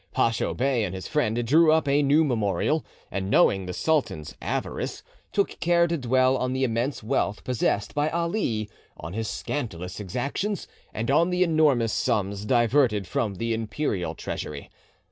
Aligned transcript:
Pacho 0.13 0.55
Hey 0.55 0.83
and 0.83 0.95
his 0.95 1.07
friend 1.07 1.45
drew 1.45 1.71
up 1.71 1.87
a 1.87 2.01
new 2.01 2.23
memorial, 2.23 2.83
and 3.11 3.29
knowing 3.29 3.67
the 3.67 3.71
sultan's 3.71 4.35
avarice, 4.41 5.03
took 5.31 5.59
care 5.59 5.85
to 5.85 5.95
dwell 5.95 6.35
on 6.37 6.53
the 6.53 6.63
immense 6.63 7.03
wealth 7.03 7.43
possessed 7.43 7.93
by 7.93 8.09
Ali, 8.09 8.67
on 8.97 9.13
his 9.13 9.27
scandalous 9.27 9.99
exactions, 9.99 10.67
and 10.91 11.11
on 11.11 11.29
the 11.29 11.43
enormous 11.43 11.93
sums 11.93 12.45
diverted 12.45 13.05
from 13.05 13.35
the 13.35 13.53
Imperial 13.53 14.15
Treasury. 14.15 14.71